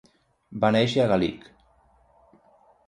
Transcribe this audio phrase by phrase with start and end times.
[0.63, 1.47] Va néixer a Galich.